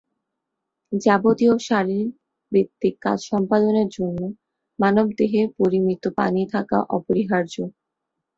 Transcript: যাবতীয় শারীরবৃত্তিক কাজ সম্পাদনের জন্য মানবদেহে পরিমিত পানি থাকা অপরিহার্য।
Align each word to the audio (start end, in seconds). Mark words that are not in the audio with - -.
যাবতীয় 0.91 1.53
শারীরবৃত্তিক 1.59 2.95
কাজ 3.01 3.19
সম্পাদনের 3.31 3.87
জন্য 3.97 4.19
মানবদেহে 4.79 5.41
পরিমিত 5.59 6.03
পানি 6.17 6.41
থাকা 6.53 6.77
অপরিহার্য। 6.97 7.55